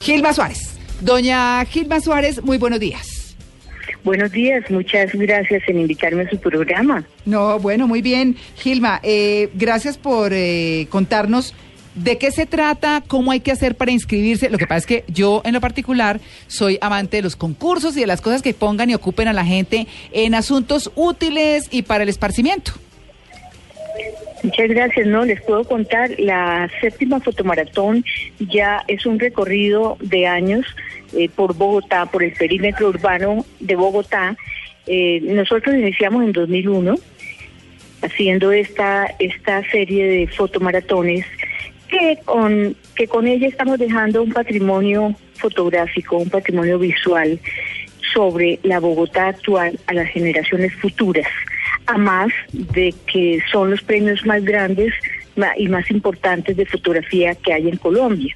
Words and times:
Gilma 0.00 0.32
Suárez. 0.32 0.78
Doña 1.00 1.64
Gilma 1.64 2.00
Suárez, 2.00 2.42
muy 2.44 2.58
buenos 2.58 2.78
días. 2.78 3.36
Buenos 4.04 4.30
días, 4.30 4.70
muchas 4.70 5.12
gracias 5.12 5.62
en 5.66 5.80
invitarme 5.80 6.22
a 6.22 6.30
su 6.30 6.38
programa. 6.38 7.04
No, 7.24 7.58
bueno, 7.58 7.88
muy 7.88 8.02
bien. 8.02 8.36
Gilma, 8.56 9.00
eh, 9.02 9.50
gracias 9.54 9.98
por 9.98 10.32
eh, 10.32 10.86
contarnos 10.90 11.54
de 11.96 12.18
qué 12.18 12.30
se 12.30 12.46
trata, 12.46 13.02
cómo 13.04 13.32
hay 13.32 13.40
que 13.40 13.50
hacer 13.50 13.74
para 13.74 13.90
inscribirse. 13.90 14.48
Lo 14.48 14.58
que 14.58 14.66
pasa 14.68 14.78
es 14.78 14.86
que 14.86 15.04
yo, 15.08 15.42
en 15.44 15.54
lo 15.54 15.60
particular, 15.60 16.20
soy 16.46 16.78
amante 16.80 17.16
de 17.16 17.22
los 17.22 17.34
concursos 17.34 17.96
y 17.96 18.00
de 18.00 18.06
las 18.06 18.20
cosas 18.20 18.42
que 18.42 18.54
pongan 18.54 18.90
y 18.90 18.94
ocupen 18.94 19.26
a 19.26 19.32
la 19.32 19.44
gente 19.44 19.88
en 20.12 20.36
asuntos 20.36 20.92
útiles 20.94 21.66
y 21.72 21.82
para 21.82 22.04
el 22.04 22.08
esparcimiento. 22.08 22.72
Muchas 24.42 24.68
gracias. 24.68 25.06
No, 25.06 25.24
les 25.24 25.40
puedo 25.42 25.64
contar, 25.64 26.10
la 26.18 26.70
séptima 26.80 27.20
fotomaratón 27.20 28.04
ya 28.38 28.84
es 28.86 29.06
un 29.06 29.18
recorrido 29.18 29.96
de 30.00 30.26
años 30.26 30.66
eh, 31.14 31.28
por 31.28 31.54
Bogotá, 31.54 32.06
por 32.06 32.22
el 32.22 32.32
perímetro 32.32 32.88
urbano 32.88 33.44
de 33.60 33.76
Bogotá. 33.76 34.36
Eh, 34.86 35.20
nosotros 35.22 35.74
iniciamos 35.74 36.24
en 36.24 36.32
2001 36.32 36.96
haciendo 38.02 38.52
esta, 38.52 39.06
esta 39.18 39.68
serie 39.70 40.06
de 40.06 40.26
fotomaratones 40.28 41.24
que 41.88 42.18
con, 42.24 42.76
que 42.94 43.08
con 43.08 43.26
ella 43.26 43.48
estamos 43.48 43.78
dejando 43.78 44.22
un 44.22 44.32
patrimonio 44.32 45.14
fotográfico, 45.34 46.18
un 46.18 46.30
patrimonio 46.30 46.78
visual 46.78 47.40
sobre 48.12 48.60
la 48.62 48.80
Bogotá 48.80 49.28
actual 49.28 49.78
a 49.86 49.94
las 49.94 50.08
generaciones 50.10 50.74
futuras 50.74 51.26
a 51.86 51.98
más 51.98 52.32
de 52.52 52.94
que 53.06 53.40
son 53.50 53.70
los 53.70 53.82
premios 53.82 54.24
más 54.26 54.44
grandes 54.44 54.92
y 55.56 55.68
más 55.68 55.90
importantes 55.90 56.56
de 56.56 56.66
fotografía 56.66 57.34
que 57.34 57.52
hay 57.52 57.68
en 57.68 57.76
Colombia. 57.76 58.34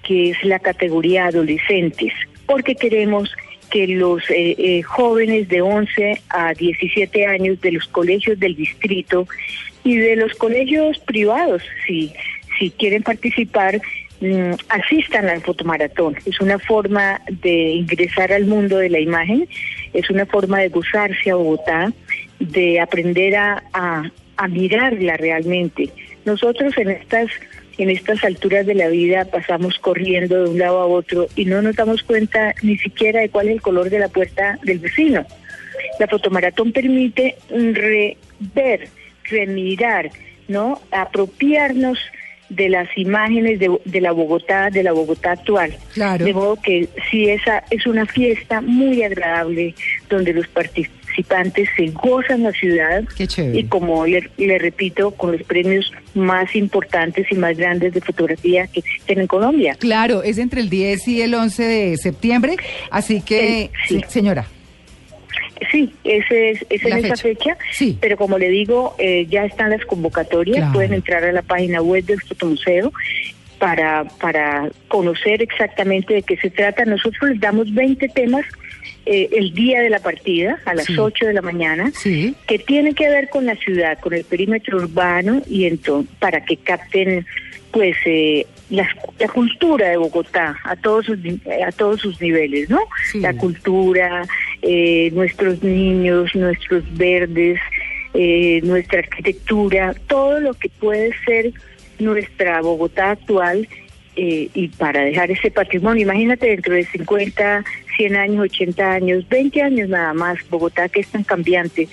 que 0.04 0.32
es 0.32 0.44
la 0.44 0.60
categoría 0.60 1.28
adolescentes, 1.28 2.14
porque 2.46 2.76
queremos 2.76 3.32
que 3.72 3.88
los 3.88 4.22
eh, 4.30 4.56
eh, 4.58 4.82
jóvenes 4.84 5.48
de 5.48 5.62
11 5.62 6.22
a 6.30 6.54
17 6.54 7.26
años 7.26 7.60
de 7.62 7.72
los 7.72 7.88
colegios 7.88 8.38
del 8.40 8.56
distrito 8.56 9.28
y 9.84 9.96
de 9.96 10.18
los 10.18 10.34
colegios 10.36 11.00
privados, 11.00 11.64
si, 11.88 12.12
si 12.60 12.70
quieren 12.72 13.02
participar, 13.02 13.82
mm, 14.20 14.52
asistan 14.70 15.30
al 15.30 15.42
fotomaratón. 15.42 16.18
Es 16.26 16.42
una 16.42 16.60
forma 16.60 17.22
de 17.30 17.72
ingresar 17.72 18.34
al 18.34 18.46
mundo 18.46 18.78
de 18.78 18.90
la 18.90 19.00
imagen, 19.00 19.48
es 19.94 20.10
una 20.10 20.26
forma 20.26 20.60
de 20.60 20.70
gozarse 20.70 21.32
a 21.32 21.36
Bogotá, 21.36 21.94
de 22.40 22.80
aprender 22.80 23.36
a, 23.38 23.64
a, 23.74 24.12
a 24.42 24.48
mirarla 24.48 25.18
realmente. 25.18 25.90
Nosotros 26.26 26.76
en 26.78 26.90
estas 26.90 27.28
en 27.78 27.90
estas 27.90 28.24
alturas 28.24 28.66
de 28.66 28.76
la 28.76 28.90
vida 28.90 29.26
pasamos 29.26 29.80
corriendo 29.80 30.44
de 30.44 30.50
un 30.50 30.60
lado 30.60 30.80
a 30.80 30.86
otro 30.86 31.28
y 31.36 31.46
no 31.46 31.62
nos 31.62 31.76
damos 31.76 32.04
cuenta 32.04 32.54
ni 32.62 32.78
siquiera 32.78 33.22
de 33.22 33.30
cuál 33.30 33.48
es 33.48 33.54
el 33.54 33.62
color 33.62 33.90
de 33.90 34.00
la 34.00 34.10
puerta 34.10 34.60
del 34.64 34.80
vecino. 34.80 35.26
La 36.00 36.08
fotomaratón 36.08 36.74
permite 36.74 37.36
rever, 37.50 38.90
remirar, 39.24 40.12
¿no? 40.48 40.82
Apropiarnos 40.92 41.98
de 42.50 42.70
las 42.70 42.90
imágenes 42.98 43.60
de, 43.60 43.80
de, 43.86 44.02
la 44.02 44.12
Bogotá, 44.12 44.70
de 44.70 44.84
la 44.84 44.92
Bogotá 44.92 45.32
actual. 45.32 45.76
Claro. 45.94 46.26
De 46.26 46.34
modo 46.34 46.58
que 46.58 46.90
sí, 47.10 47.30
esa 47.30 47.64
es 47.70 47.88
una 47.88 48.06
fiesta 48.06 48.60
muy 48.60 49.04
agradable 49.04 49.74
donde 50.10 50.34
los 50.34 50.48
participantes 51.12 51.70
se 51.76 51.88
gozan 51.88 52.44
la 52.44 52.52
ciudad 52.52 53.04
Qué 53.16 53.28
chévere. 53.28 53.60
y 53.60 53.64
como 53.66 54.06
le, 54.06 54.30
le, 54.38 54.58
repito, 54.60 55.12
con 55.12 55.32
los 55.34 55.44
premios 55.44 55.92
más 56.16 56.56
importantes 56.56 57.28
y 57.32 57.36
más 57.36 57.58
grandes 57.58 57.94
de 57.94 58.02
fotografía 58.02 58.68
que 58.68 58.80
existen 58.80 59.20
en 59.20 59.28
Colombia. 59.28 59.76
Claro, 59.80 60.24
es 60.24 60.38
entre 60.38 60.62
el 60.62 60.70
10 60.70 61.08
y 61.08 61.22
el 61.22 61.34
11 61.34 61.64
de 61.64 61.98
septiembre, 61.98 62.56
así 62.90 63.22
que, 63.22 63.64
El- 63.64 63.70
sí. 63.88 64.02
señora. 64.08 64.46
Sí, 65.72 65.94
ese 66.04 66.52
es, 66.52 66.66
esa 66.70 66.88
es 66.98 67.06
esa 67.06 67.16
fecha. 67.16 67.56
fecha, 67.56 67.58
Sí. 67.72 67.98
pero 68.02 68.18
como 68.18 68.38
le 68.38 68.50
digo, 68.50 68.96
eh, 68.98 69.28
ya 69.30 69.46
están 69.46 69.70
las 69.70 69.86
convocatorias, 69.86 70.58
Claro. 70.58 70.74
pueden 70.74 70.94
entrar 70.94 71.24
a 71.24 71.32
la 71.32 71.44
página 71.44 71.82
web 71.82 72.04
del 72.04 72.20
Fotomuseo 72.22 72.92
para, 73.60 74.06
para 74.20 74.70
conocer 74.88 75.42
exactamente 75.42 76.16
de 76.16 76.24
qué 76.24 76.36
se 76.38 76.50
trata. 76.50 76.84
Nosotros 76.86 77.30
les 77.32 77.40
damos 77.40 77.72
20 77.74 78.10
temas 78.10 78.44
eh, 79.06 79.30
el 79.34 79.54
día 79.54 79.82
de 79.82 79.90
la 79.90 80.00
partida, 80.00 80.60
a 80.66 80.74
las 80.76 80.86
Sí. 80.86 80.98
8 80.98 81.26
de 81.28 81.34
la 81.34 81.42
mañana, 81.42 81.92
Sí. 81.94 82.36
que 82.48 82.60
tienen 82.60 82.94
que 82.94 83.10
ver 83.10 83.30
con 83.30 83.46
la 83.46 83.56
ciudad, 83.56 84.00
con 84.00 84.14
el 84.14 84.24
perímetro 84.24 84.78
urbano 84.78 85.42
y 85.50 85.66
entonces 85.66 86.12
para 86.20 86.44
que 86.46 86.58
capten 86.58 87.26
pues 87.72 87.96
eh, 88.06 88.46
la, 88.70 88.88
la 89.18 89.28
cultura 89.30 89.88
de 89.90 89.96
Bogotá 89.98 90.58
a 90.66 90.76
todos 90.76 91.06
sus 91.06 91.18
ni- 91.20 91.40
a 91.66 91.72
todos 91.72 92.02
sus 92.02 92.20
niveles, 92.22 92.70
¿no? 92.70 92.82
Sí. 93.12 93.22
La 93.22 93.34
cultura, 93.34 94.24
eh, 94.62 95.10
nuestros 95.14 95.64
niños, 95.64 96.36
nuestros 96.36 96.84
verdes, 96.98 97.60
eh, 98.14 98.60
nuestra 98.64 99.00
arquitectura, 99.00 99.96
todo 100.08 100.40
lo 100.42 100.54
que 100.54 100.68
puede 100.68 101.12
ser 101.26 101.54
nuestra 101.98 102.62
Bogotá 102.62 103.12
actual 103.12 103.68
eh, 104.16 104.50
y 104.54 104.68
para 104.70 105.02
dejar 105.02 105.32
ese 105.32 105.52
patrimonio. 105.52 106.04
Imagínate 106.04 106.48
dentro 106.48 106.74
de 106.74 106.84
50, 106.86 107.64
100 107.98 108.16
años, 108.16 108.40
80 108.40 108.92
años, 108.92 109.30
20 109.30 109.62
años 109.62 109.90
nada 109.90 110.14
más, 110.14 110.38
Bogotá 110.50 110.90
que 110.90 111.02
es 111.02 111.08
tan 111.08 111.24
cambiante. 111.24 111.88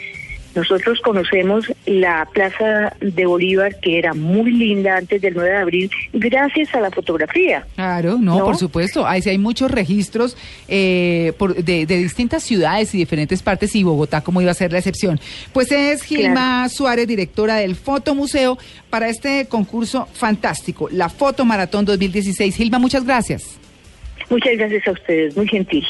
Nosotros 0.58 1.00
conocemos 1.02 1.72
la 1.86 2.26
Plaza 2.34 2.92
de 3.00 3.26
Bolívar, 3.26 3.78
que 3.78 3.96
era 3.96 4.12
muy 4.12 4.50
linda 4.50 4.96
antes 4.96 5.20
del 5.22 5.34
9 5.34 5.50
de 5.50 5.56
abril, 5.56 5.90
gracias 6.12 6.74
a 6.74 6.80
la 6.80 6.90
fotografía. 6.90 7.64
Claro, 7.76 8.18
no, 8.18 8.38
¿No? 8.38 8.44
por 8.44 8.56
supuesto. 8.56 9.06
Ahí 9.06 9.22
sí 9.22 9.30
hay 9.30 9.38
muchos 9.38 9.70
registros 9.70 10.36
eh, 10.66 11.32
por- 11.38 11.54
de, 11.54 11.86
de 11.86 11.96
distintas 11.98 12.42
ciudades 12.42 12.92
y 12.92 12.98
diferentes 12.98 13.40
partes 13.40 13.76
y 13.76 13.84
Bogotá, 13.84 14.20
como 14.20 14.42
iba 14.42 14.50
a 14.50 14.54
ser 14.54 14.72
la 14.72 14.78
excepción. 14.78 15.20
Pues 15.52 15.70
es 15.70 16.02
Gilma 16.02 16.68
Suárez, 16.68 17.06
directora 17.06 17.54
del 17.58 17.76
Fotomuseo, 17.76 18.58
para 18.90 19.08
este 19.08 19.46
concurso 19.46 20.08
fantástico, 20.12 20.88
la 20.90 21.08
Foto 21.08 21.44
Maratón 21.44 21.84
2016. 21.84 22.56
Gilma, 22.56 22.80
muchas 22.80 23.04
gracias. 23.04 23.58
Muchas 24.28 24.56
gracias 24.58 24.86
a 24.88 24.90
ustedes, 24.90 25.36
muy 25.36 25.46
gentil. 25.46 25.86